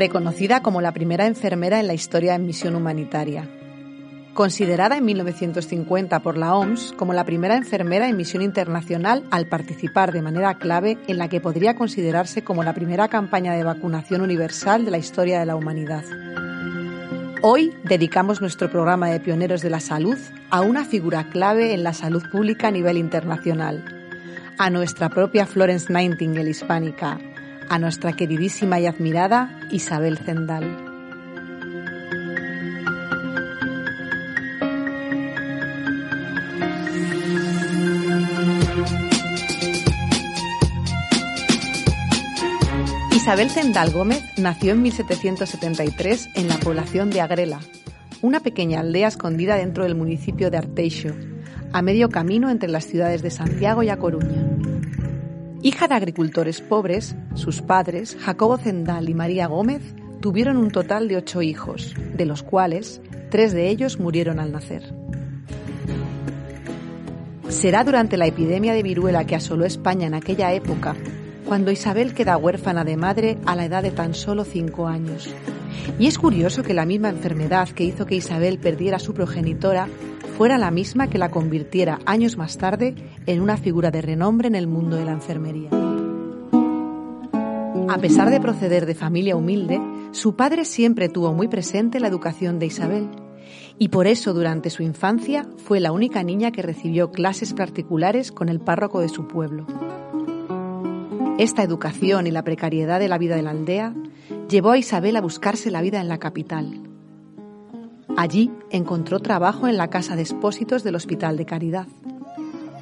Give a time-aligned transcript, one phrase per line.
[0.00, 3.46] Reconocida como la primera enfermera en la historia en misión humanitaria.
[4.32, 10.10] Considerada en 1950 por la OMS como la primera enfermera en misión internacional al participar
[10.12, 14.86] de manera clave en la que podría considerarse como la primera campaña de vacunación universal
[14.86, 16.04] de la historia de la humanidad.
[17.42, 20.16] Hoy dedicamos nuestro programa de Pioneros de la Salud
[20.48, 23.84] a una figura clave en la salud pública a nivel internacional,
[24.56, 27.18] a nuestra propia Florence Nightingale hispánica,
[27.70, 30.64] a nuestra queridísima y admirada Isabel Zendal.
[43.12, 47.60] Isabel Zendal Gómez nació en 1773 en la población de Agrela,
[48.20, 51.10] una pequeña aldea escondida dentro del municipio de Arteixo,
[51.72, 54.49] a medio camino entre las ciudades de Santiago y A Coruña.
[55.62, 59.82] Hija de agricultores pobres, sus padres, Jacobo Zendal y María Gómez,
[60.20, 64.94] tuvieron un total de ocho hijos, de los cuales tres de ellos murieron al nacer.
[67.50, 70.96] Será durante la epidemia de viruela que asoló España en aquella época
[71.44, 75.28] cuando Isabel queda huérfana de madre a la edad de tan solo cinco años.
[75.98, 79.88] Y es curioso que la misma enfermedad que hizo que Isabel perdiera a su progenitora
[80.40, 82.94] fuera la misma que la convirtiera años más tarde
[83.26, 85.68] en una figura de renombre en el mundo de la enfermería.
[87.90, 89.78] A pesar de proceder de familia humilde,
[90.12, 93.10] su padre siempre tuvo muy presente la educación de Isabel
[93.78, 98.48] y por eso durante su infancia fue la única niña que recibió clases particulares con
[98.48, 99.66] el párroco de su pueblo.
[101.36, 103.94] Esta educación y la precariedad de la vida de la aldea
[104.48, 106.89] llevó a Isabel a buscarse la vida en la capital,
[108.20, 111.86] Allí encontró trabajo en la Casa de Expósitos del Hospital de Caridad,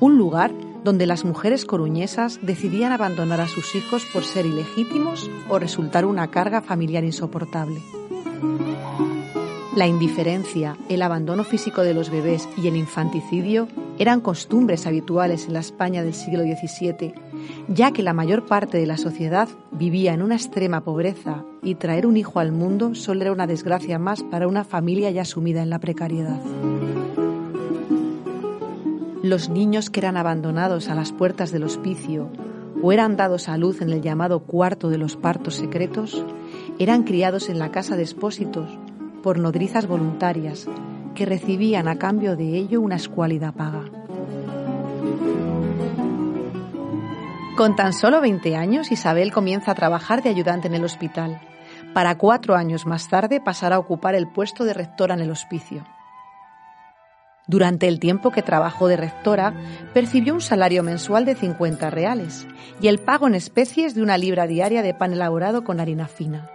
[0.00, 0.50] un lugar
[0.82, 6.32] donde las mujeres coruñesas decidían abandonar a sus hijos por ser ilegítimos o resultar una
[6.32, 7.80] carga familiar insoportable.
[9.76, 13.68] La indiferencia, el abandono físico de los bebés y el infanticidio
[14.00, 17.12] eran costumbres habituales en la España del siglo XVII,
[17.68, 22.06] ya que la mayor parte de la sociedad vivía en una extrema pobreza y traer
[22.06, 25.68] un hijo al mundo solo era una desgracia más para una familia ya sumida en
[25.68, 26.40] la precariedad.
[29.22, 32.30] Los niños que eran abandonados a las puertas del hospicio
[32.82, 36.24] o eran dados a luz en el llamado cuarto de los partos secretos,
[36.78, 38.70] eran criados en la casa de expósitos
[39.22, 40.66] por nodrizas voluntarias
[41.14, 43.84] que recibían a cambio de ello una escuálida paga.
[47.56, 51.40] Con tan solo 20 años, Isabel comienza a trabajar de ayudante en el hospital,
[51.92, 55.84] para cuatro años más tarde pasar a ocupar el puesto de rectora en el hospicio.
[57.46, 59.52] Durante el tiempo que trabajó de rectora,
[59.92, 62.46] percibió un salario mensual de 50 reales
[62.80, 66.48] y el pago en especies de una libra diaria de pan elaborado con harina fina.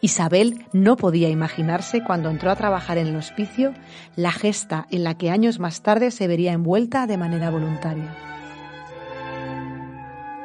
[0.00, 3.74] Isabel no podía imaginarse cuando entró a trabajar en el hospicio
[4.14, 8.14] la gesta en la que años más tarde se vería envuelta de manera voluntaria.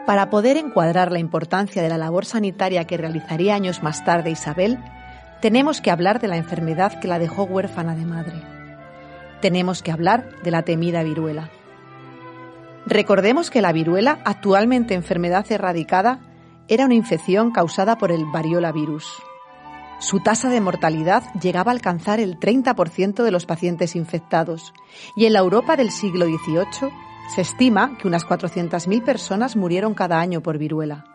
[0.07, 4.79] Para poder encuadrar la importancia de la labor sanitaria que realizaría años más tarde Isabel,
[5.39, 8.41] tenemos que hablar de la enfermedad que la dejó huérfana de madre.
[9.39, 11.49] Tenemos que hablar de la temida viruela.
[12.85, 16.19] Recordemos que la viruela, actualmente enfermedad erradicada,
[16.67, 19.21] era una infección causada por el variola virus.
[20.03, 24.73] Su tasa de mortalidad llegaba a alcanzar el 30% de los pacientes infectados
[25.15, 26.91] y en la Europa del siglo XVIII
[27.33, 31.05] se estima que unas 400.000 personas murieron cada año por viruela.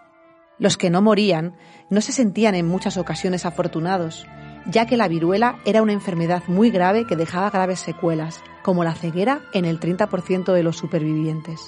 [0.58, 1.54] Los que no morían
[1.90, 4.26] no se sentían en muchas ocasiones afortunados,
[4.64, 8.94] ya que la viruela era una enfermedad muy grave que dejaba graves secuelas, como la
[8.94, 11.60] ceguera en el 30% de los supervivientes.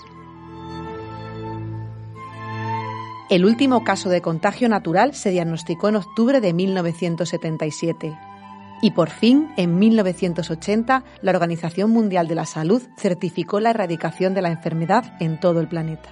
[3.30, 8.18] El último caso de contagio natural se diagnosticó en octubre de 1977.
[8.82, 14.42] Y por fin, en 1980, la Organización Mundial de la Salud certificó la erradicación de
[14.42, 16.08] la enfermedad en todo el planeta.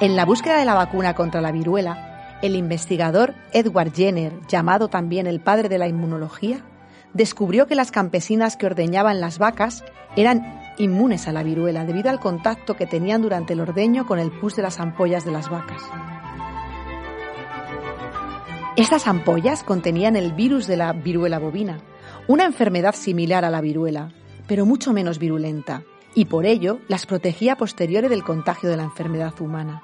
[0.00, 5.26] En la búsqueda de la vacuna contra la viruela, El investigador Edward Jenner, llamado también
[5.26, 6.64] el padre de la inmunología,
[7.12, 9.84] descubrió que las campesinas que ordeñaban las vacas
[10.16, 14.30] eran inmunes a la viruela debido al contacto que tenían durante el ordeño con el
[14.30, 15.82] pus de las ampollas de las vacas.
[18.76, 21.80] Estas ampollas contenían el virus de la viruela bovina,
[22.28, 24.12] una enfermedad similar a la viruela,
[24.46, 25.82] pero mucho menos virulenta,
[26.14, 29.82] y por ello las protegía posteriores del contagio de la enfermedad humana.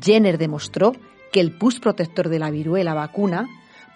[0.00, 0.92] Jenner demostró
[1.32, 3.46] que el pus protector de la viruela vacuna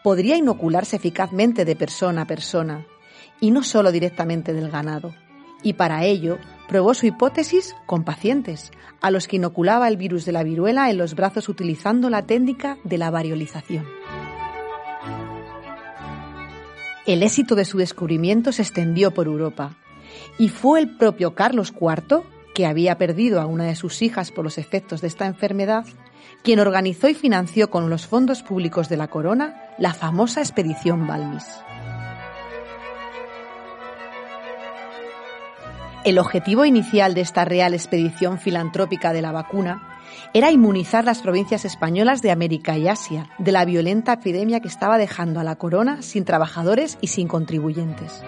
[0.04, 2.86] podría inocularse eficazmente de persona a persona,
[3.40, 5.12] y no solo directamente del ganado.
[5.62, 6.38] Y para ello
[6.68, 10.98] probó su hipótesis con pacientes, a los que inoculaba el virus de la viruela en
[10.98, 13.84] los brazos utilizando la técnica de la variolización.
[17.04, 19.76] El éxito de su descubrimiento se extendió por Europa,
[20.38, 22.22] y fue el propio Carlos IV
[22.54, 25.84] que había perdido a una de sus hijas por los efectos de esta enfermedad,
[26.42, 31.44] quien organizó y financió con los fondos públicos de la corona la famosa expedición Balmis.
[36.04, 40.00] El objetivo inicial de esta real expedición filantrópica de la vacuna
[40.34, 44.98] era inmunizar las provincias españolas de América y Asia de la violenta epidemia que estaba
[44.98, 48.24] dejando a la corona sin trabajadores y sin contribuyentes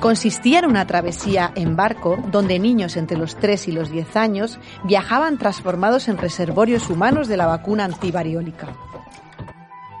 [0.00, 4.58] consistía en una travesía en barco donde niños entre los 3 y los 10 años
[4.84, 8.68] viajaban transformados en reservorios humanos de la vacuna antivariólica.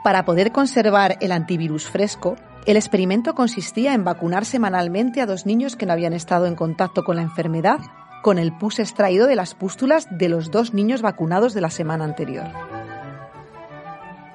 [0.04, 5.76] Para poder conservar el antivirus fresco, el experimento consistía en vacunar semanalmente a dos niños
[5.76, 7.80] que no habían estado en contacto con la enfermedad
[8.22, 12.04] con el pus extraído de las pústulas de los dos niños vacunados de la semana
[12.04, 12.46] anterior.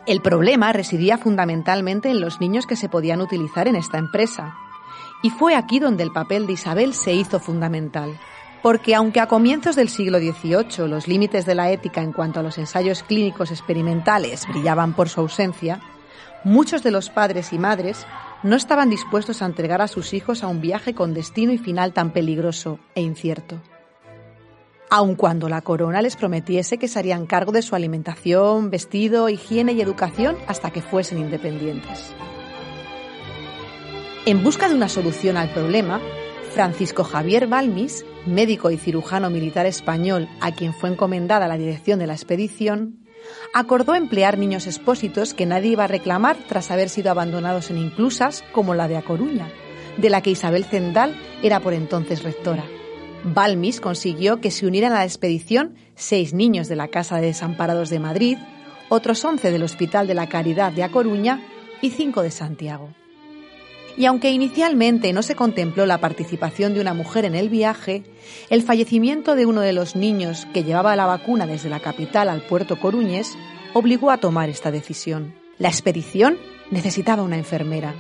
[0.06, 4.56] El problema residía fundamentalmente en los niños que se podían utilizar en esta empresa,
[5.22, 8.20] y fue aquí donde el papel de Isabel se hizo fundamental.
[8.62, 12.44] Porque aunque a comienzos del siglo XVIII los límites de la ética en cuanto a
[12.44, 15.82] los ensayos clínicos experimentales brillaban por su ausencia,
[16.44, 18.06] muchos de los padres y madres
[18.44, 21.94] no estaban dispuestos a entregar a sus hijos a un viaje con destino y final
[21.94, 23.62] tan peligroso e incierto.
[24.90, 29.74] Aun cuando la corona les prometiese que se harían cargo de su alimentación, vestido, higiene
[29.74, 32.14] y educación hasta que fuesen independientes.
[34.26, 36.00] En busca de una solución al problema,
[36.52, 42.08] Francisco Javier Balmis, médico y cirujano militar español a quien fue encomendada la dirección de
[42.08, 43.03] la expedición,
[43.54, 48.44] acordó emplear niños expósitos que nadie iba a reclamar tras haber sido abandonados en inclusas
[48.52, 49.50] como la de A Coruña,
[49.98, 52.66] de la que Isabel Zendal era por entonces rectora.
[53.24, 57.90] Balmis consiguió que se unieran a la expedición seis niños de la Casa de Desamparados
[57.90, 58.38] de Madrid,
[58.90, 61.42] otros once del Hospital de la Caridad de A Coruña
[61.82, 62.90] y cinco de Santiago
[63.98, 68.04] y aunque inicialmente no se contempló la participación de una mujer en el viaje,
[68.50, 72.42] el fallecimiento de uno de los niños que llevaba la vacuna desde la capital al
[72.42, 73.38] puerto Coruñes
[73.74, 75.34] obligó a tomar esta decisión.
[75.58, 76.38] La expedición
[76.72, 77.94] necesitaba una enfermera,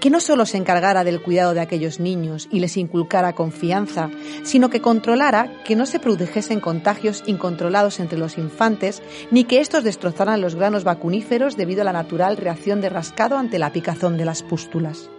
[0.00, 4.10] que no solo se encargara del cuidado de aquellos niños y les inculcara confianza,
[4.42, 9.84] sino que controlara que no se produjesen contagios incontrolados entre los infantes, ni que estos
[9.84, 14.24] destrozaran los granos vacuníferos debido a la natural reacción de rascado ante la picazón de
[14.24, 15.10] las pústulas.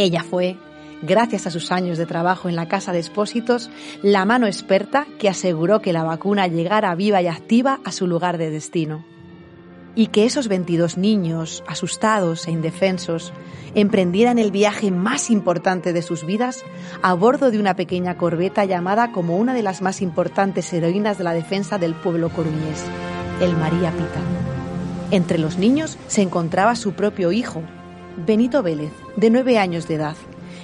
[0.00, 0.56] Ella fue,
[1.02, 3.68] gracias a sus años de trabajo en la Casa de Expósitos,
[4.02, 8.38] la mano experta que aseguró que la vacuna llegara viva y activa a su lugar
[8.38, 9.04] de destino.
[9.94, 13.34] Y que esos 22 niños, asustados e indefensos,
[13.74, 16.64] emprendieran el viaje más importante de sus vidas
[17.02, 21.24] a bordo de una pequeña corbeta llamada como una de las más importantes heroínas de
[21.24, 22.86] la defensa del pueblo coruñés,
[23.42, 24.22] el María Pita.
[25.10, 27.62] Entre los niños se encontraba su propio hijo,
[28.16, 30.16] Benito Vélez, de nueve años de edad,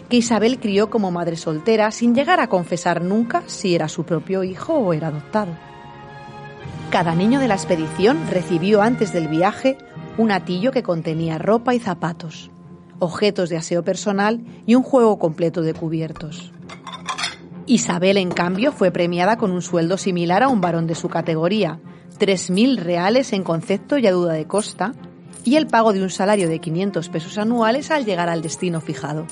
[0.08, 4.44] que Isabel crió como madre soltera sin llegar a confesar nunca si era su propio
[4.44, 5.52] hijo o era adoptado.
[6.90, 9.78] Cada niño de la expedición recibió antes del viaje
[10.18, 12.50] un atillo que contenía ropa y zapatos,
[12.98, 16.52] objetos de aseo personal y un juego completo de cubiertos.
[17.66, 21.80] Isabel, en cambio, fue premiada con un sueldo similar a un varón de su categoría,
[22.18, 24.92] 3.000 reales en concepto y a duda de costa,
[25.46, 29.26] y el pago de un salario de 500 pesos anuales al llegar al destino fijado.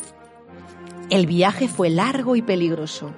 [1.10, 3.10] El viaje fue largo y peligroso.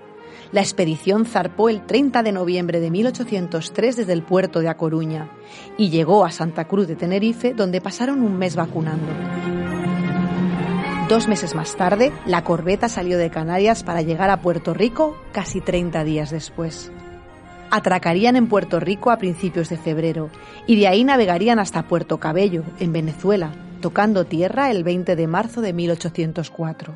[0.50, 5.30] La expedición zarpó el 30 de noviembre de 1803 desde el puerto de A Coruña
[5.76, 9.12] y llegó a Santa Cruz de Tenerife, donde pasaron un mes vacunando.
[11.08, 15.60] Dos meses más tarde, la corbeta salió de Canarias para llegar a Puerto Rico casi
[15.60, 16.90] 30 días después
[17.70, 20.30] atracarían en Puerto Rico a principios de febrero
[20.66, 25.60] y de ahí navegarían hasta Puerto Cabello, en Venezuela, tocando tierra el 20 de marzo
[25.60, 26.94] de 1804.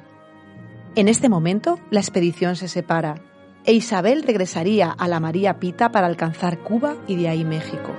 [0.96, 3.16] En este momento, la expedición se separa
[3.64, 7.94] e Isabel regresaría a la María Pita para alcanzar Cuba y de ahí México.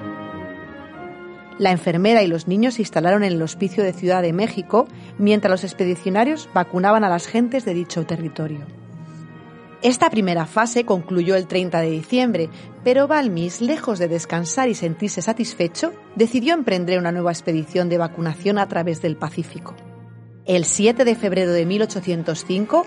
[1.60, 4.88] La enfermera y los niños se instalaron en el Hospicio de Ciudad de México
[5.20, 8.66] mientras los expedicionarios vacunaban a las gentes de dicho territorio.
[9.82, 12.50] Esta primera fase concluyó el 30 de diciembre,
[12.84, 18.60] pero Balmis, lejos de descansar y sentirse satisfecho, decidió emprender una nueva expedición de vacunación
[18.60, 19.76] a través del Pacífico.
[20.46, 22.86] El 7 de febrero de 1805,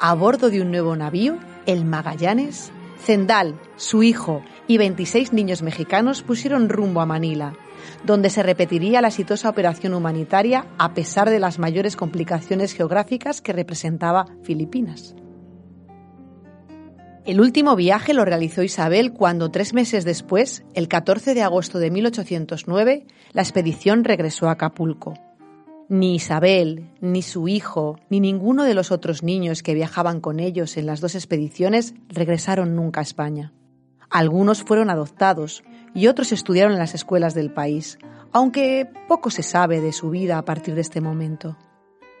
[0.00, 6.22] a bordo de un nuevo navío, el Magallanes, Zendal, su hijo y 26 niños mexicanos
[6.22, 7.54] pusieron rumbo a Manila,
[8.02, 13.52] donde se repetiría la exitosa operación humanitaria a pesar de las mayores complicaciones geográficas que
[13.52, 15.14] representaba Filipinas.
[17.24, 21.92] El último viaje lo realizó Isabel cuando tres meses después, el 14 de agosto de
[21.92, 25.14] 1809, la expedición regresó a Acapulco.
[25.88, 30.76] Ni Isabel, ni su hijo, ni ninguno de los otros niños que viajaban con ellos
[30.76, 33.52] en las dos expediciones regresaron nunca a España.
[34.10, 35.62] Algunos fueron adoptados
[35.94, 37.98] y otros estudiaron en las escuelas del país,
[38.32, 41.56] aunque poco se sabe de su vida a partir de este momento.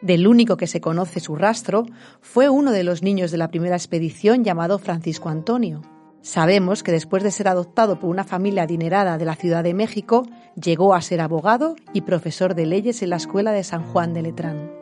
[0.02, 1.86] Del único que se conoce su rastro
[2.20, 5.82] fue uno de los niños de la primera expedición llamado Francisco Antonio.
[6.22, 10.26] Sabemos que después de ser adoptado por una familia adinerada de la Ciudad de México,
[10.60, 14.22] llegó a ser abogado y profesor de leyes en la Escuela de San Juan de
[14.22, 14.72] Letrán.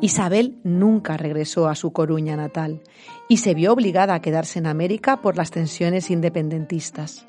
[0.00, 2.80] Isabel nunca regresó a su Coruña natal
[3.28, 7.26] y se vio obligada a quedarse en América por las tensiones independentistas.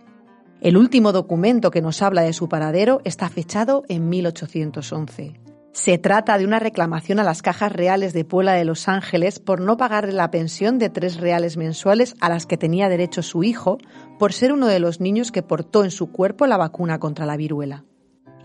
[0.61, 5.42] El último documento que nos habla de su paradero está fechado en 1811.
[5.73, 9.59] Se trata de una reclamación a las cajas reales de Puebla de Los Ángeles por
[9.59, 13.79] no pagarle la pensión de tres reales mensuales a las que tenía derecho su hijo
[14.19, 17.37] por ser uno de los niños que portó en su cuerpo la vacuna contra la
[17.37, 17.85] viruela.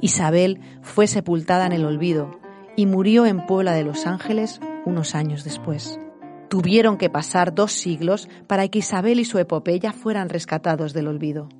[0.01, 2.41] Isabel fue sepultada en el olvido
[2.77, 6.01] y murió en Puebla de Los Ángeles unos años después.
[6.49, 11.51] Tuvieron que pasar dos siglos para que Isabel y su epopeya fueran rescatados del olvido.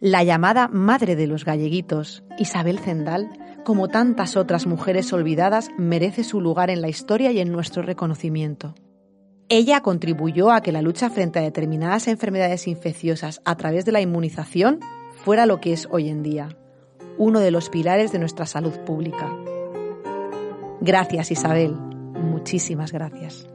[0.00, 3.30] La llamada madre de los galleguitos, Isabel Zendal,
[3.64, 8.74] como tantas otras mujeres olvidadas, merece su lugar en la historia y en nuestro reconocimiento.
[9.48, 14.00] Ella contribuyó a que la lucha frente a determinadas enfermedades infecciosas a través de la
[14.00, 14.80] inmunización
[15.24, 16.56] fuera lo que es hoy en día,
[17.18, 19.30] uno de los pilares de nuestra salud pública.
[20.80, 23.46] Gracias Isabel, muchísimas gracias.